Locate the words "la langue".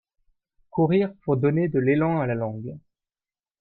2.25-2.75